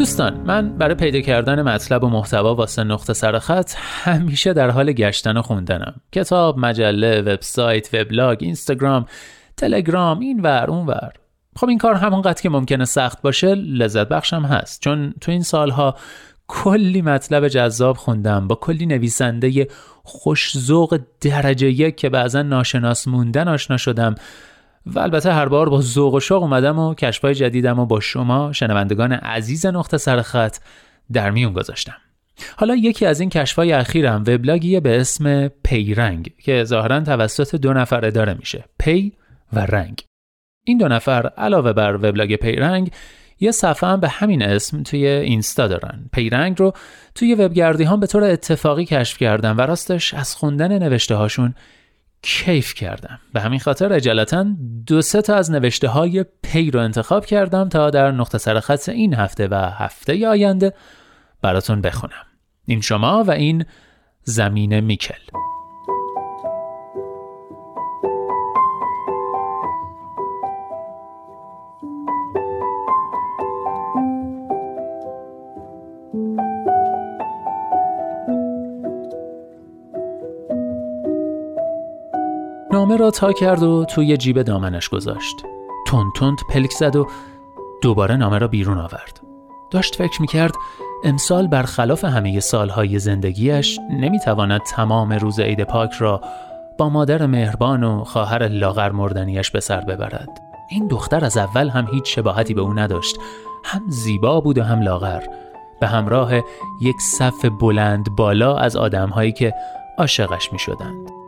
دوستان 0.00 0.40
من 0.46 0.78
برای 0.78 0.94
پیدا 0.94 1.20
کردن 1.20 1.62
مطلب 1.62 2.04
و 2.04 2.08
محتوا 2.08 2.54
واسه 2.54 2.84
نقطه 2.84 3.12
سرخط 3.12 3.72
همیشه 3.78 4.52
در 4.52 4.70
حال 4.70 4.92
گشتن 4.92 5.36
و 5.36 5.42
خوندنم. 5.42 5.94
کتاب 6.12 6.58
مجله 6.58 7.20
وبسایت 7.20 7.94
وبلاگ 7.94 8.38
اینستاگرام 8.40 9.06
تلگرام 9.56 10.18
این 10.18 10.40
ور 10.40 10.70
اون 10.70 10.86
ور. 10.86 11.12
خب 11.56 11.68
این 11.68 11.78
کار 11.78 11.94
همونقدر 11.94 12.42
که 12.42 12.48
ممکنه 12.48 12.84
سخت 12.84 13.22
باشه 13.22 13.54
لذت 13.54 14.08
بخشم 14.08 14.42
هست. 14.42 14.82
چون 14.82 15.14
تو 15.20 15.32
این 15.32 15.42
سالها 15.42 15.96
کلی 16.48 17.02
مطلب 17.02 17.48
جذاب 17.48 17.96
خوندم 17.96 18.48
با 18.48 18.54
کلی 18.54 18.86
نویسنده 18.86 19.68
خوشزوق 20.02 21.00
درجه 21.20 21.70
یک 21.70 21.96
که 21.96 22.08
بعضا 22.08 22.42
ناشناس 22.42 23.08
موندن 23.08 23.48
آشنا 23.48 23.76
شدم. 23.76 24.14
و 24.86 24.98
البته 24.98 25.32
هر 25.32 25.46
بار 25.46 25.68
با 25.68 25.80
ذوق 25.80 26.14
و 26.14 26.20
شوق 26.20 26.42
اومدم 26.42 26.78
و 26.78 26.94
کشفای 26.94 27.34
جدیدم 27.34 27.78
و 27.78 27.86
با 27.86 28.00
شما 28.00 28.52
شنوندگان 28.52 29.12
عزیز 29.12 29.66
نقطه 29.66 29.98
سرخط 29.98 30.56
در 31.12 31.30
میون 31.30 31.52
گذاشتم. 31.52 31.96
حالا 32.56 32.74
یکی 32.74 33.06
از 33.06 33.20
این 33.20 33.30
کشفای 33.30 33.72
اخیرم 33.72 34.20
وبلاگیه 34.20 34.80
به 34.80 35.00
اسم 35.00 35.48
پیرنگ 35.48 36.30
که 36.38 36.64
ظاهرا 36.64 37.00
توسط 37.00 37.54
دو 37.54 37.72
نفر 37.72 38.06
اداره 38.06 38.34
میشه 38.34 38.64
پی 38.78 39.12
و 39.52 39.60
رنگ. 39.60 40.02
این 40.64 40.78
دو 40.78 40.88
نفر 40.88 41.26
علاوه 41.36 41.72
بر 41.72 41.94
وبلاگ 41.94 42.34
پیرنگ 42.34 42.90
یه 43.40 43.50
صفحه 43.50 43.90
هم 43.90 44.00
به 44.00 44.08
همین 44.08 44.42
اسم 44.42 44.82
توی 44.82 45.06
اینستا 45.06 45.68
دارن. 45.68 46.10
پیرنگ 46.12 46.56
رو 46.58 46.72
توی 47.14 47.34
وبگردی 47.34 47.84
هم 47.84 48.00
به 48.00 48.06
طور 48.06 48.24
اتفاقی 48.24 48.84
کشف 48.84 49.18
کردم 49.18 49.58
و 49.58 49.60
راستش 49.60 50.14
از 50.14 50.34
خوندن 50.34 50.78
نوشته 50.78 51.14
هاشون 51.14 51.54
کیف 52.22 52.74
کردم. 52.74 53.20
به 53.32 53.40
همین 53.40 53.60
خاطر 53.60 53.92
اجالتا 53.92 54.46
دو 54.86 55.02
سه 55.02 55.22
تا 55.22 55.34
از 55.34 55.50
نوشته 55.50 55.88
های 55.88 56.24
پی 56.42 56.70
رو 56.70 56.80
انتخاب 56.80 57.26
کردم 57.26 57.68
تا 57.68 57.90
در 57.90 58.10
نقطه 58.10 58.38
سرخط 58.38 58.88
این 58.88 59.14
هفته 59.14 59.48
و 59.48 59.54
هفته 59.54 60.28
آینده 60.28 60.74
براتون 61.42 61.80
بخونم. 61.80 62.26
این 62.66 62.80
شما 62.80 63.24
و 63.24 63.30
این 63.30 63.64
زمین 64.24 64.80
میکل. 64.80 65.49
نامه 82.90 83.02
را 83.02 83.10
تا 83.10 83.32
کرد 83.32 83.62
و 83.62 83.84
توی 83.84 84.16
جیب 84.16 84.42
دامنش 84.42 84.88
گذاشت. 84.88 85.44
تند 85.86 86.12
تند 86.16 86.38
پلک 86.48 86.70
زد 86.70 86.96
و 86.96 87.06
دوباره 87.82 88.16
نامه 88.16 88.38
را 88.38 88.48
بیرون 88.48 88.78
آورد. 88.78 89.20
داشت 89.70 89.94
فکر 89.94 90.20
می‌کرد 90.20 90.54
امسال 91.04 91.46
برخلاف 91.46 92.04
همه 92.04 92.40
سالهای 92.40 92.98
زندگیش 92.98 93.78
نمی‌تواند 93.90 94.60
تمام 94.60 95.12
روز 95.12 95.40
عید 95.40 95.64
پاک 95.64 95.92
را 95.92 96.20
با 96.78 96.88
مادر 96.88 97.26
مهربان 97.26 97.84
و 97.84 98.04
خواهر 98.04 98.48
لاغر 98.48 98.90
مردنیش 98.90 99.50
به 99.50 99.60
سر 99.60 99.80
ببرد. 99.80 100.40
این 100.70 100.88
دختر 100.88 101.24
از 101.24 101.36
اول 101.36 101.68
هم 101.68 101.86
هیچ 101.92 102.14
شباهتی 102.14 102.54
به 102.54 102.60
او 102.60 102.74
نداشت. 102.74 103.16
هم 103.64 103.82
زیبا 103.88 104.40
بود 104.40 104.58
و 104.58 104.62
هم 104.62 104.82
لاغر. 104.82 105.22
به 105.80 105.86
همراه 105.86 106.34
یک 106.82 106.96
صف 107.00 107.44
بلند 107.60 108.16
بالا 108.16 108.56
از 108.56 108.76
آدمهایی 108.76 109.32
که 109.32 109.54
عاشقش 109.98 110.52
می 110.52 110.58
شدند. 110.58 111.19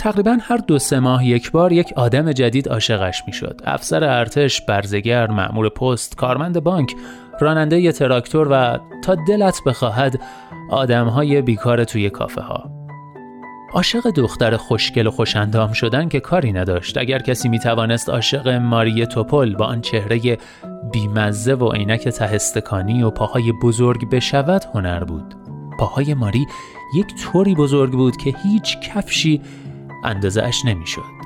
تقریبا 0.00 0.38
هر 0.42 0.56
دو 0.56 0.78
سه 0.78 1.00
ماه 1.00 1.26
یک 1.26 1.50
بار 1.50 1.72
یک 1.72 1.92
آدم 1.96 2.32
جدید 2.32 2.68
عاشقش 2.68 3.22
می‌شد. 3.26 3.60
افسر 3.64 4.04
ارتش 4.04 4.60
برزگر 4.60 5.30
مأمور 5.30 5.68
پست 5.68 6.16
کارمند 6.16 6.60
بانک 6.60 6.94
راننده 7.40 7.80
ی 7.80 7.92
تراکتور 7.92 8.48
و 8.50 8.78
تا 9.02 9.16
دلت 9.28 9.60
بخواهد 9.66 10.20
آدمهای 10.70 11.42
بیکار 11.42 11.84
توی 11.84 12.10
کافه 12.10 12.40
ها 12.40 12.70
عاشق 13.72 14.10
دختر 14.10 14.56
خوشگل 14.56 15.06
و 15.06 15.10
خوشندام 15.10 15.72
شدن 15.72 16.08
که 16.08 16.20
کاری 16.20 16.52
نداشت. 16.52 16.98
اگر 16.98 17.18
کسی 17.18 17.48
می 17.48 17.58
توانست 17.58 18.10
عاشق 18.10 18.48
ماری 18.48 19.06
توپل 19.06 19.54
با 19.54 19.64
آن 19.64 19.80
چهره 19.80 20.38
بیمزه 20.92 21.54
و 21.54 21.72
عینک 21.72 22.08
تهستکانی 22.08 23.02
و 23.02 23.10
پاهای 23.10 23.52
بزرگ 23.62 24.10
بشود 24.10 24.64
هنر 24.74 25.04
بود. 25.04 25.34
پاهای 25.78 26.14
ماری 26.14 26.46
یک 26.94 27.06
طوری 27.22 27.54
بزرگ 27.54 27.92
بود 27.92 28.16
که 28.16 28.34
هیچ 28.42 28.80
کفشی 28.80 29.40
اندازه 30.04 30.42
اش 30.42 30.64
نمی‌شد. 30.64 31.20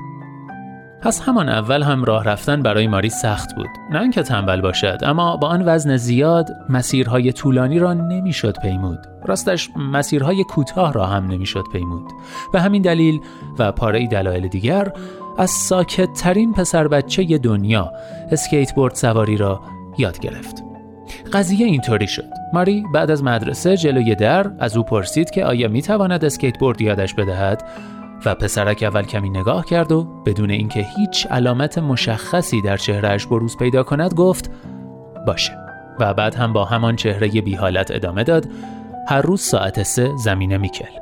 پس 1.01 1.21
همان 1.21 1.49
اول 1.49 1.83
هم 1.83 2.03
راه 2.03 2.23
رفتن 2.23 2.61
برای 2.61 2.87
ماری 2.87 3.09
سخت 3.09 3.55
بود. 3.55 3.69
نه 3.91 4.01
اینکه 4.01 4.23
تنبل 4.23 4.61
باشد 4.61 4.97
اما 5.01 5.37
با 5.37 5.47
آن 5.47 5.63
وزن 5.65 5.97
زیاد 5.97 6.49
مسیرهای 6.69 7.31
طولانی 7.31 7.79
را 7.79 7.93
نمی‌شد 7.93 8.59
پیمود. 8.59 8.99
راستش 9.25 9.69
مسیرهای 9.75 10.43
کوتاه 10.43 10.93
را 10.93 11.05
هم 11.05 11.27
نمی‌شد 11.27 11.63
پیمود. 11.71 12.11
به 12.53 12.61
همین 12.61 12.81
دلیل 12.81 13.19
و 13.59 13.71
پاره 13.71 14.07
دلایل 14.07 14.47
دیگر 14.47 14.91
از 15.37 15.49
ساکت 15.49 16.13
ترین 16.13 16.53
پسر 16.53 16.87
بچه 16.87 17.37
دنیا 17.37 17.91
اسکیتبورد 18.31 18.95
سواری 18.95 19.37
را 19.37 19.61
یاد 19.97 20.19
گرفت. 20.19 20.63
قضیه 21.33 21.65
اینطوری 21.65 22.07
شد. 22.07 22.29
ماری 22.53 22.85
بعد 22.93 23.11
از 23.11 23.23
مدرسه 23.23 23.77
جلوی 23.77 24.15
در 24.15 24.51
از 24.59 24.77
او 24.77 24.83
پرسید 24.83 25.29
که 25.29 25.45
آیا 25.45 25.67
می‌تواند 25.67 26.25
اسکیتبورد 26.25 26.81
یادش 26.81 27.13
بدهد؟ 27.13 27.63
و 28.25 28.35
پسرک 28.35 28.83
اول 28.83 29.03
کمی 29.03 29.29
نگاه 29.29 29.65
کرد 29.65 29.91
و 29.91 30.03
بدون 30.03 30.51
اینکه 30.51 30.85
هیچ 30.97 31.27
علامت 31.27 31.77
مشخصی 31.77 32.61
در 32.61 32.77
چهرهش 32.77 33.25
بروز 33.25 33.57
پیدا 33.57 33.83
کند 33.83 34.13
گفت 34.13 34.51
باشه. 35.27 35.57
و 35.99 36.13
بعد 36.13 36.35
هم 36.35 36.53
با 36.53 36.65
همان 36.65 36.95
چهره 36.95 37.27
بی 37.27 37.55
حالت 37.55 37.91
ادامه 37.91 38.23
داد 38.23 38.47
هر 39.07 39.21
روز 39.21 39.41
ساعت 39.41 39.83
سه 39.83 40.11
زمین 40.17 40.57
میکل. 40.57 40.99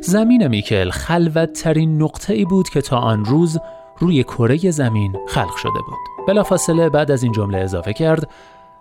زمین 0.00 0.46
میکل 0.46 0.90
خلوت 0.90 1.52
ترین 1.52 2.02
نقطه 2.02 2.34
ای 2.34 2.44
بود 2.44 2.68
که 2.68 2.80
تا 2.80 2.98
آن 2.98 3.24
روز 3.24 3.58
روی 3.98 4.22
کره 4.22 4.70
زمین 4.70 5.16
خلق 5.28 5.56
شده 5.56 5.70
بود. 5.86 6.26
بلافاصله 6.28 6.88
بعد 6.88 7.10
از 7.10 7.22
این 7.22 7.32
جمله 7.32 7.58
اضافه 7.58 7.92
کرد 7.92 8.28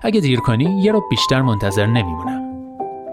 اگه 0.02 0.22
دیر 0.22 0.40
کنی 0.40 0.82
یه 0.82 0.92
رو 0.92 1.04
بیشتر 1.10 1.42
منتظر 1.42 1.86
نمیمونم. 1.86 2.42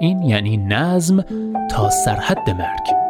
این 0.01 0.23
یعنی 0.23 0.57
نظم 0.57 1.25
تا 1.71 1.91
سرحد 1.91 2.51
مرگ. 2.51 3.10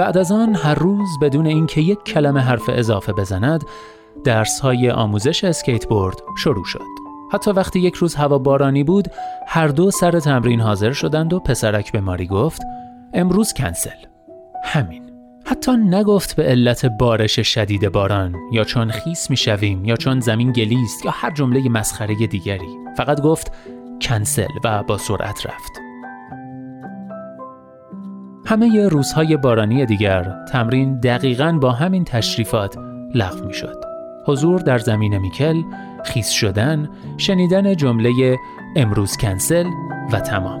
بعد 0.00 0.18
از 0.18 0.32
آن 0.32 0.54
هر 0.54 0.74
روز 0.74 1.08
بدون 1.22 1.46
اینکه 1.46 1.80
یک 1.80 2.04
کلمه 2.04 2.40
حرف 2.40 2.68
اضافه 2.68 3.12
بزند 3.12 3.64
درس 4.24 4.60
های 4.60 4.90
آموزش 4.90 5.44
اسکیتبورد 5.44 6.16
شروع 6.38 6.64
شد. 6.64 6.86
حتی 7.32 7.50
وقتی 7.50 7.80
یک 7.80 7.94
روز 7.94 8.14
هوا 8.14 8.38
بارانی 8.38 8.84
بود 8.84 9.08
هر 9.46 9.68
دو 9.68 9.90
سر 9.90 10.20
تمرین 10.20 10.60
حاضر 10.60 10.92
شدند 10.92 11.32
و 11.32 11.40
پسرک 11.40 11.92
به 11.92 12.00
ماری 12.00 12.26
گفت 12.26 12.62
امروز 13.14 13.52
کنسل. 13.52 13.90
همین. 14.64 15.10
حتی 15.46 15.72
نگفت 15.72 16.36
به 16.36 16.42
علت 16.42 16.86
بارش 16.86 17.40
شدید 17.40 17.92
باران 17.92 18.34
یا 18.52 18.64
چون 18.64 18.90
خیس 18.90 19.30
می 19.30 19.36
شویم 19.36 19.84
یا 19.84 19.96
چون 19.96 20.20
زمین 20.20 20.52
گلیست 20.52 21.04
یا 21.04 21.10
هر 21.10 21.30
جمله 21.30 21.68
مسخره 21.68 22.26
دیگری. 22.26 22.78
فقط 22.96 23.20
گفت 23.20 23.52
کنسل. 24.02 24.48
و 24.64 24.82
با 24.82 24.98
سرعت 24.98 25.46
رفت. 25.46 25.89
همه 28.50 28.88
روزهای 28.88 29.36
بارانی 29.36 29.86
دیگر 29.86 30.44
تمرین 30.52 31.00
دقیقا 31.00 31.58
با 31.62 31.72
همین 31.72 32.04
تشریفات 32.04 32.76
لغو 33.14 33.46
می 33.46 33.54
شد. 33.54 33.84
حضور 34.24 34.60
در 34.60 34.78
زمین 34.78 35.18
میکل، 35.18 35.62
خیس 36.04 36.30
شدن، 36.30 36.88
شنیدن 37.16 37.76
جمله 37.76 38.36
امروز 38.76 39.16
کنسل 39.16 39.66
و 40.12 40.20
تمام. 40.20 40.60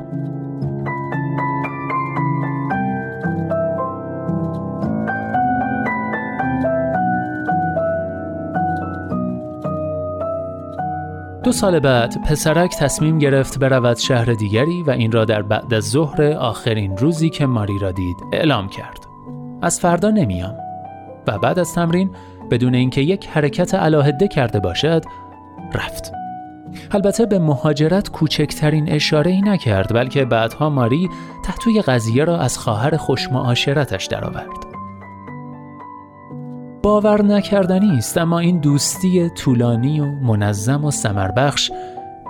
دو 11.50 11.54
سال 11.54 11.80
بعد 11.80 12.22
پسرک 12.22 12.76
تصمیم 12.78 13.18
گرفت 13.18 13.58
برود 13.58 13.96
شهر 13.96 14.32
دیگری 14.32 14.82
و 14.82 14.90
این 14.90 15.12
را 15.12 15.24
در 15.24 15.42
بعد 15.42 15.74
از 15.74 15.90
ظهر 15.90 16.22
آخرین 16.22 16.96
روزی 16.96 17.30
که 17.30 17.46
ماری 17.46 17.78
را 17.78 17.92
دید 17.92 18.16
اعلام 18.32 18.68
کرد. 18.68 19.06
از 19.62 19.80
فردا 19.80 20.10
نمیام 20.10 20.54
و 21.26 21.38
بعد 21.38 21.58
از 21.58 21.74
تمرین 21.74 22.10
بدون 22.50 22.74
اینکه 22.74 23.00
یک 23.00 23.26
حرکت 23.26 23.74
علاهده 23.74 24.28
کرده 24.28 24.60
باشد 24.60 25.04
رفت. 25.74 26.12
البته 26.90 27.26
به 27.26 27.38
مهاجرت 27.38 28.10
کوچکترین 28.10 28.92
اشاره 28.92 29.30
ای 29.30 29.40
نکرد 29.40 29.94
بلکه 29.94 30.24
بعدها 30.24 30.70
ماری 30.70 31.08
تحتوی 31.44 31.82
قضیه 31.82 32.24
را 32.24 32.38
از 32.38 32.58
خواهر 32.58 32.96
خوشمعاشرتش 32.96 34.06
درآورد. 34.06 34.69
باور 36.82 37.22
نکردنی 37.22 37.98
است 37.98 38.18
اما 38.18 38.38
این 38.38 38.60
دوستی 38.60 39.30
طولانی 39.30 40.00
و 40.00 40.04
منظم 40.06 40.84
و 40.84 40.90
سمربخش 40.90 41.70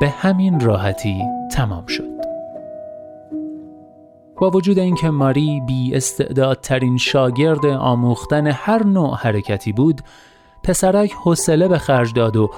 به 0.01 0.09
همین 0.09 0.61
راحتی 0.61 1.23
تمام 1.53 1.87
شد. 1.87 2.11
با 4.37 4.51
وجود 4.51 4.79
اینکه 4.79 5.11
ماری 5.11 5.63
بی 5.67 5.95
استعدادترین 5.95 6.97
شاگرد 6.97 7.67
آموختن 7.67 8.47
هر 8.47 8.87
نوع 8.87 9.17
حرکتی 9.17 9.73
بود، 9.73 10.01
پسرک 10.65 11.13
حوصله 11.13 11.69
به 11.69 11.79
خرج 11.79 12.15
داد 12.15 12.37
و 12.37 12.51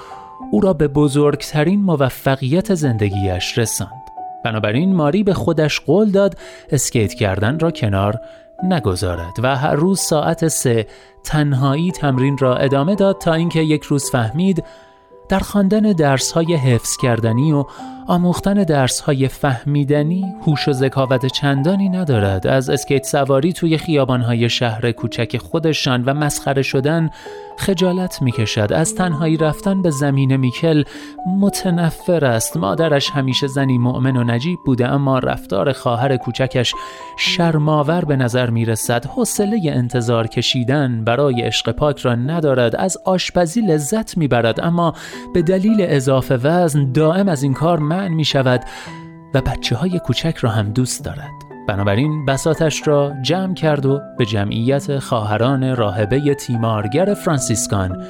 او 0.51 0.61
را 0.61 0.73
به 0.73 0.89
بزرگترین 0.89 1.83
موفقیت 1.83 2.75
زندگیش 2.75 3.59
رساند. 3.59 4.03
بنابراین 4.45 4.95
ماری 4.95 5.23
به 5.23 5.35
خودش 5.35 5.81
قول 5.81 6.11
داد 6.11 6.39
اسکیت 6.71 7.15
کردن 7.15 7.59
را 7.59 7.71
کنار 7.71 8.21
نگذارد 8.63 9.39
و 9.43 9.57
هر 9.57 9.75
روز 9.75 10.01
ساعت 10.01 10.49
سه 10.49 10.87
تنهایی 11.25 11.93
تمرین 11.93 12.39
را 12.39 12.57
ادامه 12.57 12.95
داد 12.95 13.19
تا 13.19 13.33
اینکه 13.33 13.61
یک 13.61 13.83
روز 13.83 14.11
فهمید 14.11 14.65
در 15.29 15.39
خواندن 15.39 15.95
های 16.35 16.55
حفظ 16.55 16.97
کردنی 16.97 17.53
و 17.53 17.65
آموختن 18.07 18.65
های 19.05 19.29
فهمیدنی 19.29 20.35
هوش 20.47 20.69
و 20.69 20.73
ذکاوت 20.73 21.27
چندانی 21.27 21.89
ندارد. 21.89 22.47
از 22.47 22.71
اسکیت 22.71 23.05
سواری 23.05 23.53
توی 23.53 23.77
های 24.07 24.49
شهر 24.49 24.93
کوچک 24.93 25.37
خودشان 25.37 26.05
و 26.05 26.15
مسخره 26.15 26.63
شدن 26.63 27.11
خجالت 27.59 28.23
می‌کشد. 28.23 28.73
از 28.73 28.95
تنهایی 28.95 29.37
رفتن 29.37 29.83
به 29.83 29.91
زمین 29.91 30.37
میکل 30.37 30.85
متنفر 31.41 32.25
است. 32.25 32.57
مادرش 32.57 33.11
همیشه 33.11 33.47
زنی 33.47 33.79
مؤمن 33.79 34.17
و 34.17 34.25
نجیب 34.25 34.59
بوده 34.67 34.89
اما 34.89 35.19
رفتار 35.19 35.73
خواهر 35.73 36.17
کوچکش 36.17 36.75
شرماور 37.19 38.05
به 38.05 38.17
نظر 38.17 38.51
می‌رسد. 38.51 39.07
حوصله 39.07 39.61
انتظار 39.65 40.27
کشیدن 40.27 41.05
برای 41.05 41.43
عشق 41.43 41.71
پاک 41.71 41.99
را 41.99 42.15
ندارد. 42.15 42.77
از 42.77 42.97
آشپزی 43.05 43.61
لذت 43.61 44.17
می‌برد 44.17 44.61
اما 44.61 44.95
به 45.35 45.43
دلیل 45.43 45.87
اضافه 45.89 46.37
وزن 46.37 46.93
دائم 46.93 47.29
از 47.29 47.43
این 47.43 47.55
کار 47.55 47.79
منع 47.93 48.09
می 48.09 48.25
شود 48.25 48.65
و 49.35 49.41
بچه 49.41 49.77
های 49.77 49.99
کوچک 49.99 50.37
را 50.37 50.51
هم 50.51 50.73
دوست 50.73 51.05
دارد 51.05 51.31
بنابراین 51.69 52.27
بساتش 52.27 52.89
را 52.89 53.13
جمع 53.23 53.55
کرد 53.55 53.87
و 53.87 54.01
به 54.19 54.27
جمعیت 54.27 54.99
خواهران 54.99 55.77
راهبه 55.77 56.35
تیمارگر 56.35 57.15
فرانسیسکان 57.15 58.05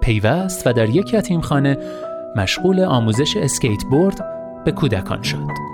پیوست 0.00 0.66
و 0.66 0.72
در 0.72 0.88
یک 0.88 1.14
یتیمخانه 1.14 1.78
مشغول 2.36 2.80
آموزش 2.80 3.36
اسکیت 3.36 3.84
بورد 3.90 4.24
به 4.64 4.72
کودکان 4.72 5.22
شد. 5.22 5.73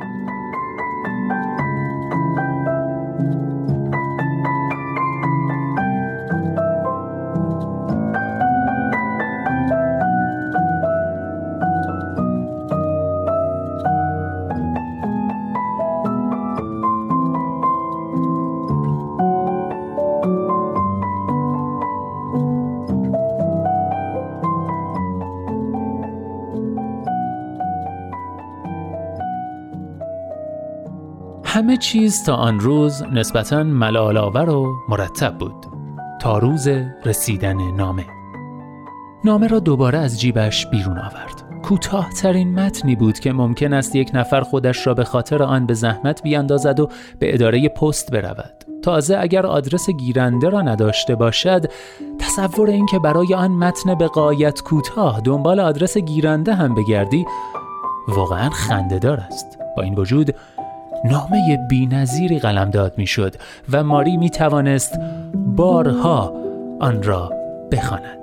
همه 31.70 31.76
چیز 31.76 32.25
تا 32.25 32.34
آن 32.34 32.61
روز 32.61 33.02
نسبتا 33.02 33.62
ملالآور 33.62 34.50
و 34.50 34.76
مرتب 34.88 35.38
بود. 35.38 35.67
تا 36.20 36.38
روز 36.38 36.69
رسیدن 37.05 37.76
نامه. 37.76 38.06
نامه 39.25 39.46
را 39.46 39.58
دوباره 39.58 39.99
از 39.99 40.20
جیبش 40.20 40.67
بیرون 40.67 40.99
آورد. 40.99 41.62
کوتاهترین 41.62 42.61
متنی 42.61 42.96
بود 42.96 43.19
که 43.19 43.32
ممکن 43.32 43.72
است 43.72 43.96
یک 43.96 44.11
نفر 44.14 44.40
خودش 44.40 44.87
را 44.87 44.94
به 44.94 45.05
خاطر 45.05 45.43
آن 45.43 45.67
به 45.67 45.75
زحمت 45.75 46.22
بیاندازد 46.22 46.81
و 46.81 46.88
به 47.19 47.34
اداره 47.34 47.69
پست 47.69 48.11
برود. 48.12 48.64
تازه 48.82 49.19
اگر 49.19 49.46
آدرس 49.46 49.90
گیرنده 49.90 50.49
را 50.49 50.62
نداشته 50.62 51.14
باشد 51.14 51.64
تصور 52.19 52.70
اینکه 52.70 52.99
برای 52.99 53.34
آن 53.34 53.50
متن 53.50 53.94
به 53.94 54.06
قایت 54.06 54.62
کوتاه 54.62 55.20
دنبال 55.20 55.61
آدرس 55.61 55.99
گیرنده 55.99 56.55
هم 56.55 56.75
بگردی 56.75 57.26
واقعا 58.08 58.50
خندهدار 58.50 59.20
است. 59.20 59.58
با 59.76 59.82
این 59.82 59.94
وجود 59.94 60.34
نامه 61.05 61.58
بینظیری 61.70 62.38
قلمداد 62.38 62.94
می‌شد 62.99 63.35
و 63.73 63.85
ماری 63.85 64.17
می 64.17 64.31
توانست 64.31 65.00
بارها 65.35 66.35
آن 66.81 67.02
را 67.02 67.32
بخواند. 67.73 68.19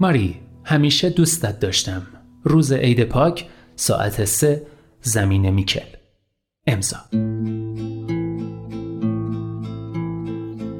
ماری 0.00 0.40
همیشه 0.64 1.10
دوستت 1.10 1.60
داشتم. 1.60 2.02
روز 2.44 2.72
عید 2.72 3.04
پاک 3.04 3.46
ساعت 3.76 4.24
سه 4.24 4.62
زمین 5.02 5.50
میکل. 5.50 5.86
امضا. 6.66 6.96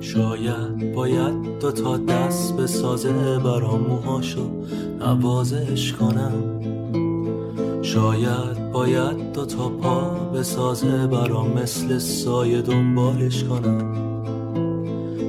شاید 0.00 0.94
باید 0.94 1.58
دو 1.60 1.72
تا 1.72 1.96
دست 1.96 2.56
به 2.56 2.66
سازه 2.66 3.38
برام 3.38 3.80
موهاشو 3.80 4.50
نوازش 4.98 5.92
کنم 5.92 6.32
شاید 7.82 8.59
باید 8.72 9.32
دو 9.32 9.46
تا 9.46 9.68
پا 9.68 10.00
به 10.32 10.42
سازه 10.42 11.06
برام 11.06 11.52
مثل 11.52 11.98
سایه 11.98 12.62
دنبالش 12.62 13.44
کنم. 13.44 13.94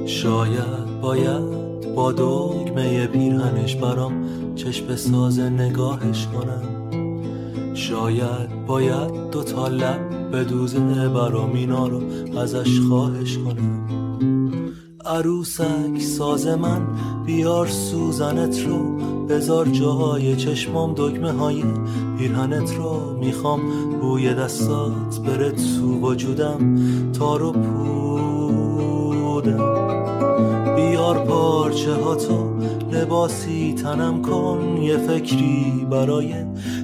شاید 0.06 1.00
باید 1.02 1.94
با 1.94 2.12
دگمه 2.12 3.06
پیرهنش 3.06 3.76
برام 3.76 4.24
چشم 4.54 4.96
سازه 4.96 5.50
نگاهش 5.50 6.26
کنم. 6.26 6.72
شاید 7.74 8.66
باید 8.66 9.30
دو 9.30 9.42
تا 9.42 9.68
لب 9.68 10.30
به 10.30 10.44
دوزه 10.44 11.08
برام 11.08 11.52
اینا 11.54 11.86
رو 11.88 12.00
ازش 12.38 12.80
خواهش 12.80 13.38
کنم. 13.38 13.82
عروسک 15.04 16.00
ساز 16.00 16.46
من 16.46 16.86
بیار 17.26 17.66
سوزنت 17.66 18.66
رو 18.66 19.11
بذار 19.28 19.66
جاهای 19.66 20.36
چشمام 20.36 20.94
دکمه 20.96 21.32
های 21.32 21.62
پیرهنت 22.18 22.74
رو. 22.74 23.16
می‌خوام 23.20 23.60
بوی 24.00 24.34
دستات 24.34 25.20
بره 25.26 25.50
تو 25.50 26.00
وجودم 26.00 26.76
تارو 27.12 27.52
پودم. 27.52 28.92
بیار 30.76 31.18
پارچه 31.18 31.94
ها 31.94 32.14
تو 32.14 32.48
لباسی 32.92 33.74
تنم 33.74 34.22
کن. 34.22 34.78
یه 34.82 34.96
فکری 34.96 35.86
برای 35.90 36.34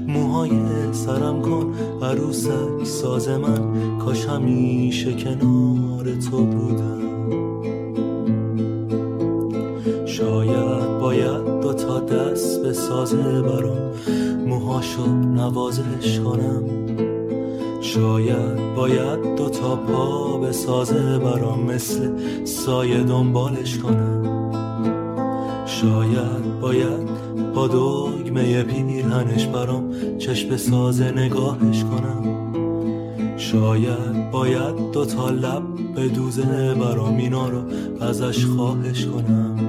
موهای 0.09 0.50
سرم 0.92 1.42
کن. 1.42 1.75
عروسک 2.02 2.85
ساز 2.85 3.28
من 3.28 3.99
کاش 3.99 4.26
همیشه 4.26 5.12
کنار 5.12 6.04
تو 6.30 6.45
بودم. 6.45 6.99
شاید 10.07 10.58
سازه 12.78 13.42
برام 13.42 13.90
موهاشو 14.47 15.06
نوازش 15.06 16.20
کنم. 16.25 16.62
شاید 17.80 18.75
باید 18.76 19.37
دو 19.37 19.49
تا 19.49 19.76
پا 19.76 20.38
به 20.38 20.52
سازه 20.52 21.18
برام 21.18 21.61
مثل 21.61 22.11
سایه 22.44 23.02
دنبالش 23.02 23.78
کنم. 23.78 24.23
شاید 25.66 26.61
باید 26.61 27.08
با 27.54 27.68
دگمه 27.68 28.62
پیرهنش 28.62 29.47
برام 29.47 29.85
چشم 30.18 30.56
سازه 30.56 31.11
نگاهش 31.11 31.85
کنم. 31.85 32.25
شاید 33.37 34.30
باید 34.30 34.90
دو 34.92 35.04
تا 35.04 35.30
لب 35.30 35.62
به 35.94 36.08
دوزه 36.08 36.75
برام 36.75 37.16
اینا 37.16 37.49
رو 37.49 37.62
ازش 38.00 38.44
خواهش 38.44 39.06
کنم. 39.06 39.68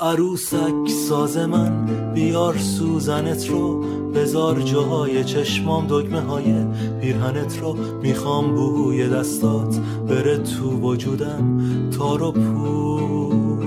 عروسک 0.00 0.88
ساز 1.08 1.36
من 1.36 1.86
بیار 2.14 2.56
سوزنت 2.58 3.48
رو. 3.48 3.84
بزار 4.14 4.60
جاهای 4.60 5.24
چشمام 5.24 5.86
دگمه 5.86 6.20
های 6.20 6.54
پیرهنت 7.00 7.58
رو. 7.58 7.76
می‌خوام 8.02 8.54
بوی 8.54 9.08
دستات 9.08 9.76
بره 10.08 10.38
تو 10.38 10.70
وجودم 10.70 11.60
تا 11.90 12.16
رو 12.16 12.32
پودم. 12.32 13.66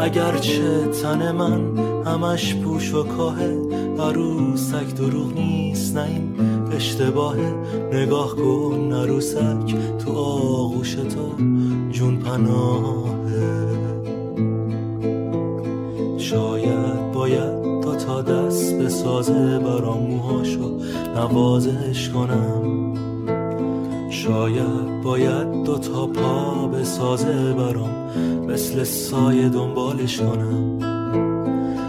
اگرچه 0.00 0.86
تن 1.02 1.32
من 1.32 1.78
همش 2.06 2.54
پوش 2.54 2.94
و 2.94 3.02
کاهه 3.02 3.58
عروسک 3.98 4.94
دروغ 4.94 5.32
نیست 5.34 5.96
نه 5.96 6.02
این 6.02 6.34
اشتباهه 6.72 7.54
نگاه 7.92 8.36
کن 8.36 8.92
عروسک 8.92 9.76
تو 10.04 10.12
آغوش 10.12 10.94
تو 10.94 11.32
جون 11.90 12.16
پناهه 12.16 13.85
شاید 16.30 17.12
باید 17.12 17.80
تا 17.82 17.94
تا 17.94 18.22
دست 18.22 18.78
به 18.78 18.88
سازه 18.88 19.58
برام 19.58 20.06
موهاشو 20.06 20.78
نوازش 21.16 22.08
کنم. 22.08 22.94
شاید 24.10 25.02
باید 25.04 25.62
دو 25.64 25.78
تا 25.78 26.06
پا 26.06 26.84
سازه 26.84 27.52
برام 27.52 27.90
مثل 28.48 28.84
سایه 28.84 29.48
دنبالش 29.48 30.20
کنم. 30.20 30.78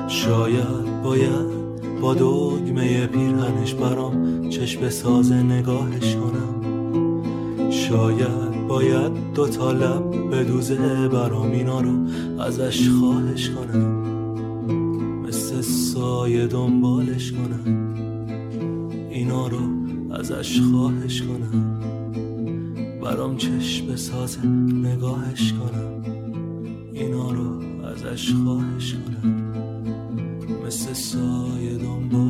شاید 0.08 1.02
باید 1.04 1.58
با 2.02 2.14
دگمه 2.14 3.08
پیرهنش 3.08 3.74
برام 3.74 4.50
چشم 4.50 4.90
سازه 4.90 5.36
نگاهش 5.36 6.16
کنم. 6.16 7.72
شاید 7.72 8.68
باید 8.68 9.12
دو 9.36 9.48
تا 9.48 9.72
لب 9.72 10.30
به 10.30 10.44
دوزه 10.44 11.08
برام 11.08 11.52
اینا 11.52 11.82
رو 11.82 11.92
ازش 12.40 12.90
خواهش 12.90 13.50
کنم. 13.50 14.17
سایه 16.28 16.48
دنبالش 16.48 17.32
کنم. 17.32 17.96
اینا 19.10 19.48
رو 19.48 19.60
ازش 20.12 20.62
خواهش 20.62 21.22
کنم. 21.22 21.82
برام 23.04 23.38
چشم 23.38 23.96
سازه 23.96 24.48
نگاهش 24.48 25.54
کنم. 25.54 26.04
اینا 26.94 27.32
رو 27.32 27.62
ازش 27.86 28.34
خواهش 28.34 28.94
کنم. 28.94 29.36
مثل 30.66 30.94
سایه 30.94 31.78
دنبالش 31.78 32.27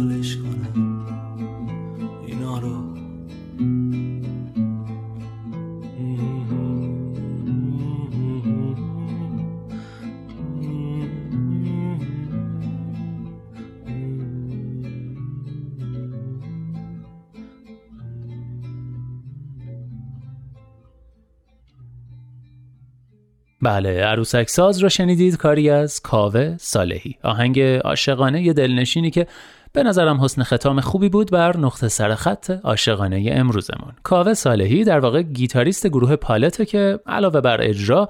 بله 23.68 24.04
عروسک 24.04 24.50
ساز 24.50 24.80
رو 24.80 24.90
شنیدید 24.90 25.38
کاری 25.38 25.70
از 25.70 26.02
کاوه 26.02 26.56
صالحی. 26.60 27.16
آهنگ 27.24 27.60
عاشقانه 27.62 28.44
یه 28.44 28.54
دلنشینی 28.54 29.12
که 29.12 29.28
به 29.74 29.84
نظرم 29.84 30.22
حسن 30.22 30.44
ختام 30.44 30.82
خوبی 30.82 31.10
بود 31.10 31.32
بر 31.32 31.58
نقطه 31.58 31.88
سر 31.88 32.16
خط 32.16 32.52
عاشقانه 32.64 33.30
امروزمون. 33.34 33.94
کاوه 34.04 34.34
صالحی 34.34 34.84
در 34.84 35.00
واقع 35.00 35.22
گیتاریست 35.22 35.88
گروه 35.88 36.16
پالته 36.16 36.66
که 36.66 37.00
علاوه 37.06 37.42
بر 37.42 37.62
اجرا 37.62 38.10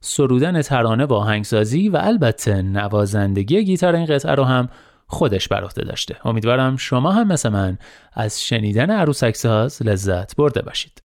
سرودن 0.00 0.62
ترانه 0.62 1.06
با 1.06 1.16
آهنگسازی 1.16 1.88
و 1.88 1.98
البته 2.02 2.62
نوازندگی 2.62 3.64
گیتار 3.64 3.94
این 3.94 4.06
قطعه 4.06 4.34
رو 4.34 4.44
هم 4.44 4.68
خودش 5.06 5.48
بر 5.48 5.64
عهده 5.64 5.84
داشته. 5.84 6.16
امیدوارم 6.24 6.76
شما 6.76 7.12
هم 7.12 7.28
مثل 7.28 7.48
من 7.48 7.78
از 8.12 8.42
شنیدن 8.42 8.90
عروسک 8.90 9.36
ساز 9.36 9.82
لذت 9.82 10.36
برده 10.36 10.62
باشید. 10.62 11.07